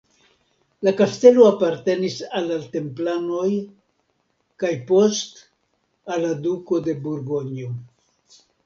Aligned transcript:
La 0.87 0.93
kastelo 1.01 1.43
apartenis 1.49 2.15
al 2.39 2.49
la 2.53 2.57
templanoj 2.77 3.47
kaj 4.65 4.73
post 4.91 5.41
al 6.17 6.27
la 6.29 6.37
duko 6.49 6.83
de 6.91 7.01
Burgonjo. 7.07 7.73